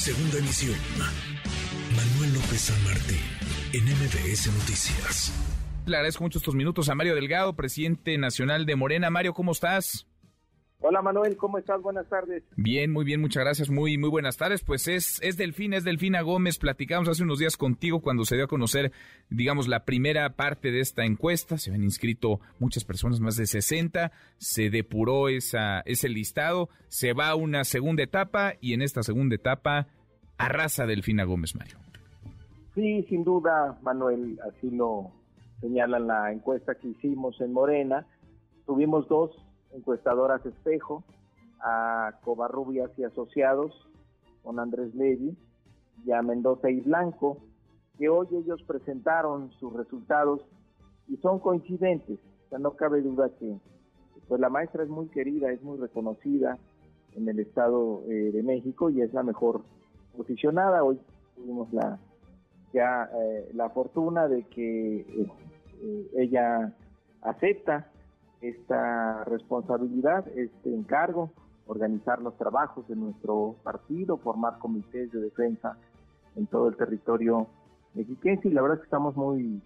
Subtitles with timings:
[0.00, 0.78] Segunda emisión.
[1.94, 3.20] Manuel López San Martín,
[3.74, 5.30] en MBS Noticias.
[5.84, 9.10] Le agradezco mucho estos minutos a Mario Delgado, presidente nacional de Morena.
[9.10, 10.06] Mario, ¿cómo estás?
[10.82, 11.82] Hola Manuel, ¿cómo estás?
[11.82, 12.42] Buenas tardes.
[12.56, 13.68] Bien, muy bien, muchas gracias.
[13.68, 14.64] Muy, muy buenas tardes.
[14.64, 16.58] Pues es, es Delfín, es Delfina Gómez.
[16.58, 18.90] Platicamos hace unos días contigo cuando se dio a conocer,
[19.28, 21.58] digamos, la primera parte de esta encuesta.
[21.58, 24.10] Se habían inscrito muchas personas, más de 60.
[24.38, 26.70] Se depuró esa, ese listado.
[26.88, 29.86] Se va a una segunda etapa y en esta segunda etapa
[30.40, 31.76] arrasa Delfina Gómez, Mario.
[32.74, 35.12] Sí, sin duda, Manuel, así lo
[35.60, 38.06] señala la encuesta que hicimos en Morena.
[38.64, 39.30] Tuvimos dos
[39.72, 41.04] encuestadoras espejo,
[41.60, 43.86] a Covarrubias y Asociados,
[44.42, 45.36] con Andrés Levy,
[46.06, 47.38] y a Mendoza y Blanco,
[47.98, 50.40] que hoy ellos presentaron sus resultados
[51.06, 52.18] y son coincidentes.
[52.46, 53.56] O sea, no cabe duda que
[54.26, 56.56] pues la maestra es muy querida, es muy reconocida
[57.14, 59.62] en el Estado eh, de México y es la mejor
[60.16, 60.82] posicionada.
[60.84, 61.00] Hoy
[61.36, 61.98] tuvimos la
[62.72, 66.72] ya eh, la fortuna de que eh, ella
[67.22, 67.88] acepta
[68.40, 71.30] esta responsabilidad, este encargo,
[71.66, 75.76] organizar los trabajos de nuestro partido, formar comités de defensa
[76.36, 77.48] en todo el territorio
[77.94, 79.60] mexiquense y la verdad es que estamos muy,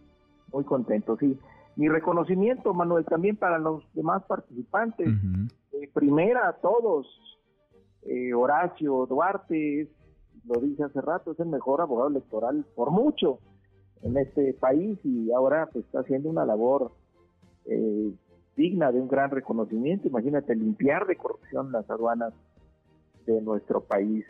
[0.52, 1.22] muy contentos.
[1.22, 1.38] Y
[1.76, 5.08] mi reconocimiento, Manuel, también para los demás participantes.
[5.72, 7.06] Eh, primera a todos,
[8.02, 9.88] eh, Horacio Duarte,
[10.46, 13.38] lo dije hace rato, es el mejor abogado electoral por mucho
[14.02, 16.92] en este país y ahora pues está haciendo una labor
[17.66, 18.12] eh,
[18.56, 20.08] digna de un gran reconocimiento.
[20.08, 22.32] Imagínate limpiar de corrupción las aduanas
[23.26, 24.24] de nuestro país.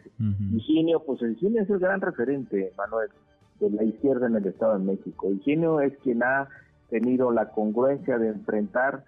[0.53, 3.11] Higinio, pues Higinio es el gran referente, Manuel,
[3.59, 5.31] de la izquierda en el Estado de México.
[5.31, 6.49] Higinio es quien ha
[6.91, 9.05] tenido la congruencia de enfrentar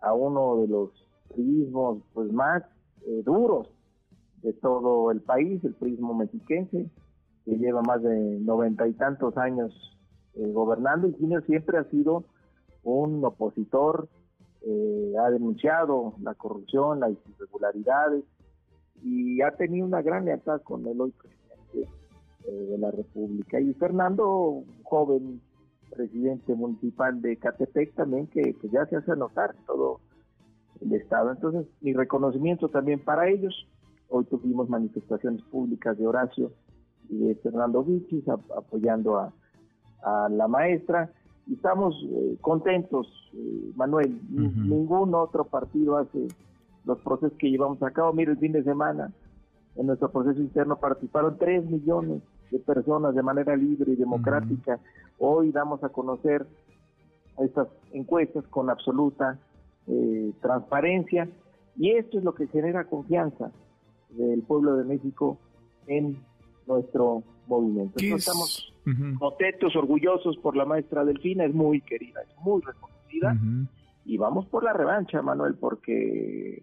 [0.00, 0.90] a uno de los
[1.34, 2.62] prismos pues más
[3.06, 3.68] eh, duros
[4.46, 6.90] de todo el país, el prismo mexiquense,
[7.44, 9.72] que lleva más de noventa y tantos años
[10.34, 11.08] eh, gobernando.
[11.08, 12.24] Higinio siempre ha sido
[12.82, 14.08] un opositor
[14.68, 18.24] eh, ha denunciado la corrupción, las irregularidades
[19.00, 21.88] y ha tenido una gran lealtad con el hoy presidente
[22.48, 23.60] eh, de la República.
[23.60, 25.40] Y Fernando, joven
[25.90, 30.00] presidente municipal de Catepec también, que, ya se hace notar todo
[30.80, 31.30] el Estado.
[31.30, 33.68] Entonces, mi reconocimiento también para ellos.
[34.08, 36.52] Hoy tuvimos manifestaciones públicas de Horacio
[37.08, 39.32] y de Fernando Vichis apoyando a,
[40.02, 41.10] a la maestra
[41.46, 44.20] y estamos eh, contentos, eh, Manuel.
[44.30, 46.26] Ningún otro partido hace
[46.84, 48.12] los procesos que llevamos a cabo.
[48.12, 49.12] Mire, el fin de semana,
[49.76, 54.80] en nuestro proceso interno participaron 3 millones de personas de manera libre y democrática.
[55.18, 56.46] Hoy damos a conocer
[57.38, 59.38] estas encuestas con absoluta
[59.86, 61.28] eh, transparencia
[61.76, 63.52] y esto es lo que genera confianza
[64.10, 65.38] del pueblo de México
[65.86, 66.18] en
[66.66, 67.94] nuestro movimiento.
[67.98, 68.72] estamos
[69.18, 73.36] contentos, orgullosos por la maestra Delfina, es muy querida, es muy reconocida.
[74.04, 76.62] Y vamos por la revancha, Manuel, porque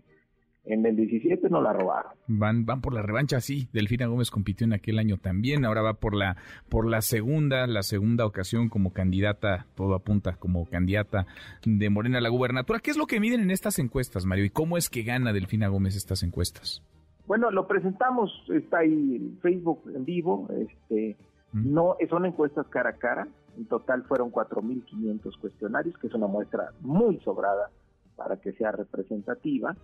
[0.66, 2.14] en el 17 no la robaron.
[2.28, 3.68] Van, van por la revancha, sí.
[3.74, 5.66] Delfina Gómez compitió en aquel año también.
[5.66, 6.38] Ahora va por la,
[6.70, 11.28] por la segunda, la segunda ocasión como candidata, todo apunta como candidata
[11.66, 12.80] de Morena a la gubernatura.
[12.80, 14.46] ¿Qué es lo que miden en estas encuestas, Mario?
[14.46, 16.82] ¿Y cómo es que gana Delfina Gómez estas encuestas?
[17.26, 21.16] Bueno, lo presentamos, está ahí en Facebook en vivo, este,
[21.54, 26.72] no son encuestas cara a cara, en total fueron 4.500 cuestionarios, que es una muestra
[26.82, 27.70] muy sobrada
[28.16, 29.76] para que sea representativa.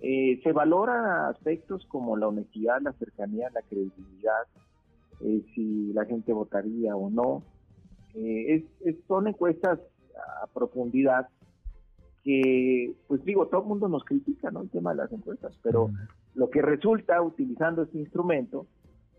[0.00, 4.46] Eh, se valora aspectos como la honestidad, la cercanía, la credibilidad,
[5.20, 7.42] eh, si la gente votaría o no.
[8.14, 8.64] Eh,
[9.06, 9.80] son encuestas
[10.42, 11.28] a profundidad
[12.24, 14.62] que, pues digo, todo el mundo nos critica, ¿no?
[14.62, 15.90] El tema de las encuestas, pero
[16.34, 18.66] lo que resulta utilizando este instrumento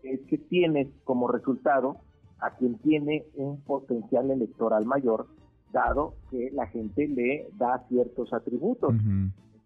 [0.02, 1.98] es que tienes como resultado
[2.38, 5.26] a quien tiene un potencial electoral mayor,
[5.72, 8.94] dado que la gente le da ciertos atributos.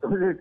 [0.03, 0.39] Entonces,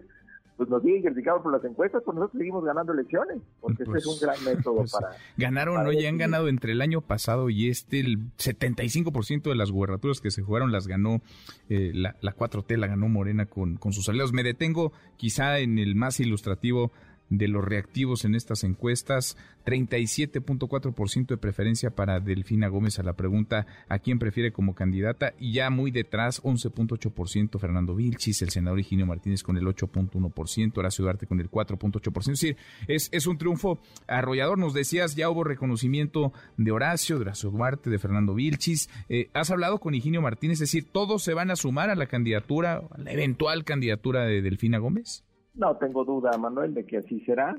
[0.57, 4.05] pues nos siguen criticando por las encuestas, pues nosotros seguimos ganando elecciones, porque este es
[4.05, 5.09] un gran pues, método pues, para...
[5.37, 5.91] Ganaron, ¿no?
[5.91, 10.31] Ya han ganado entre el año pasado y este, el 75% de las gubernaturas que
[10.31, 11.21] se jugaron las ganó,
[11.69, 14.33] eh, la, la 4T la ganó Morena con, con sus aliados.
[14.33, 16.91] Me detengo quizá en el más ilustrativo
[17.29, 23.65] de los reactivos en estas encuestas, 37.4% de preferencia para Delfina Gómez a la pregunta
[23.87, 29.05] a quién prefiere como candidata y ya muy detrás 11.8% Fernando Vilchis, el senador Higinio
[29.05, 32.19] Martínez con el 8.1%, Horacio Duarte con el 4.8%.
[32.19, 34.57] Es decir, es, es un triunfo arrollador.
[34.57, 38.89] Nos decías, ya hubo reconocimiento de Horacio, de Horacio Duarte, de Fernando Vilchis.
[39.09, 40.55] Eh, ¿Has hablado con Higinio Martínez?
[40.55, 44.41] Es decir, ¿todos se van a sumar a la candidatura, a la eventual candidatura de
[44.41, 45.23] Delfina Gómez?
[45.55, 47.55] No tengo duda, Manuel, de que así será.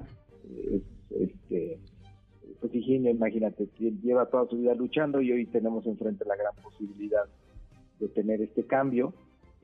[1.10, 1.78] este,
[2.60, 3.68] pues Higinio, imagínate,
[4.02, 7.24] lleva toda su vida luchando y hoy tenemos enfrente la gran posibilidad
[8.00, 9.14] de tener este cambio.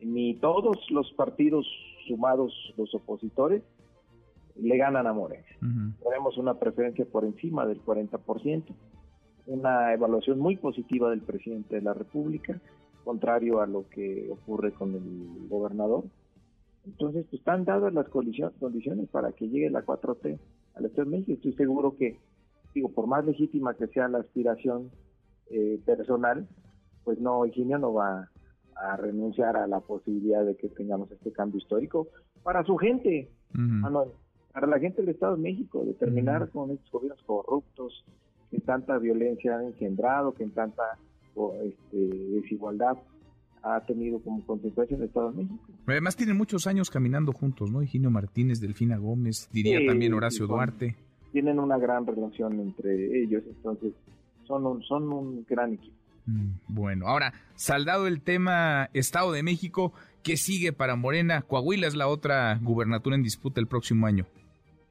[0.01, 1.67] Ni todos los partidos
[2.07, 3.63] sumados, los opositores,
[4.57, 5.45] le ganan a Morena.
[6.03, 8.65] Tenemos una preferencia por encima del 40%,
[9.47, 12.61] una evaluación muy positiva del presidente de la República,
[13.05, 16.05] contrario a lo que ocurre con el gobernador.
[16.87, 20.39] Entonces, pues, están dadas las condiciones para que llegue la 4T
[20.75, 21.33] al Estado de México.
[21.33, 22.19] Estoy seguro que
[22.75, 24.91] digo, por más legítima que sea la aspiración
[25.51, 26.47] eh, personal,
[27.05, 28.29] pues no, Higinio no va
[28.77, 32.09] a renunciar a la posibilidad de que tengamos este cambio histórico
[32.43, 33.29] para su gente,
[34.53, 38.05] para la gente del Estado de México, de terminar con estos gobiernos corruptos
[38.51, 40.99] que tanta violencia han engendrado, que en tanta
[41.63, 42.97] este, desigualdad
[43.63, 45.65] ha tenido como consecuencia en el Estado de México.
[45.87, 47.83] Además tienen muchos años caminando juntos, ¿no?
[47.83, 50.97] Higinio Martínez, Delfina Gómez, diría también Horacio Duarte
[51.33, 53.93] tienen una gran relación entre ellos, entonces
[54.45, 55.97] son un, son un gran equipo.
[56.27, 59.93] Mm, bueno, ahora, saldado el tema Estado de México,
[60.23, 61.43] ¿qué sigue para Morena?
[61.43, 64.27] Coahuila es la otra gubernatura en disputa el próximo año.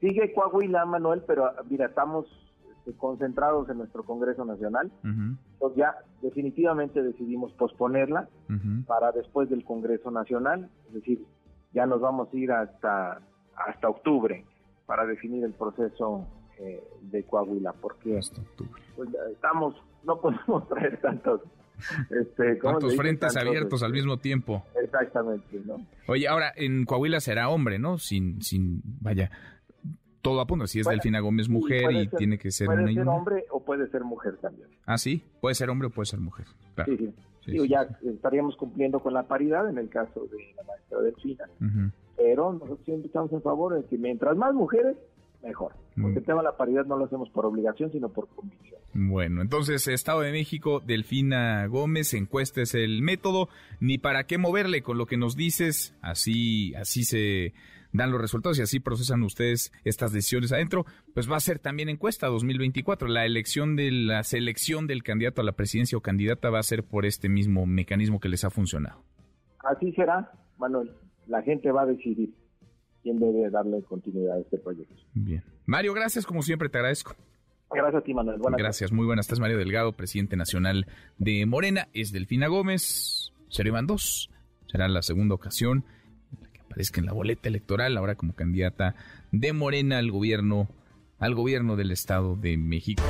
[0.00, 2.26] Sigue Coahuila, Manuel, pero mira, estamos
[2.96, 4.90] concentrados en nuestro Congreso Nacional.
[5.04, 8.28] Entonces ya definitivamente decidimos posponerla
[8.86, 11.24] para después del Congreso Nacional, es decir,
[11.72, 13.20] ya nos vamos a ir hasta,
[13.56, 14.44] hasta octubre
[14.86, 16.26] para definir el proceso
[16.58, 18.18] eh, de Coahuila, porque
[18.96, 21.42] pues, estamos, no podemos traer tantos
[22.10, 24.64] este, Tantos frentes abiertos al mismo tiempo.
[24.82, 25.76] Exactamente, ¿no?
[26.08, 27.98] Oye, ahora en Coahuila será hombre, ¿no?
[27.98, 29.30] Sin, sin, vaya,
[30.22, 30.66] todo apunta.
[30.66, 34.04] Si es Delfina Gómez mujer y tiene que ser puede ser hombre o puede ser
[34.04, 34.68] mujer también.
[34.86, 36.46] Ah, sí, puede ser hombre o puede ser mujer.
[36.86, 37.12] Sí,
[37.44, 37.68] sí.
[37.68, 41.44] ya estaríamos cumpliendo con la paridad en el caso de la maestra Delfina
[42.20, 44.94] pero nosotros siempre estamos en favor de que mientras más mujeres,
[45.42, 45.72] mejor.
[46.00, 48.78] Porque el tema de la paridad no lo hacemos por obligación, sino por convicción.
[48.92, 53.48] Bueno, entonces, Estado de México, Delfina Gómez, encuesta es el método,
[53.80, 57.54] ni para qué moverle con lo que nos dices, así, así se
[57.92, 61.88] dan los resultados y así procesan ustedes estas decisiones adentro, pues va a ser también
[61.88, 63.08] encuesta 2024.
[63.08, 66.84] La elección de la selección del candidato a la presidencia o candidata va a ser
[66.84, 69.02] por este mismo mecanismo que les ha funcionado.
[69.58, 70.90] Así será, Manuel
[71.30, 72.34] la gente va a decidir
[73.02, 74.94] quién debe darle continuidad a este proyecto.
[75.14, 75.42] Bien.
[75.64, 77.14] Mario, gracias, como siempre, te agradezco.
[77.70, 78.40] Gracias a ti, Manuel.
[78.58, 79.26] gracias, muy buenas.
[79.26, 80.86] Estás Mario Delgado, presidente nacional
[81.18, 81.88] de Morena.
[81.92, 83.32] Es Delfina Gómez.
[83.48, 84.28] Serían dos.
[84.66, 85.84] Será la segunda ocasión
[86.70, 88.94] aparezca en la boleta electoral, ahora como candidata
[89.32, 90.68] de Morena al gobierno,
[91.18, 93.02] al gobierno del Estado de México.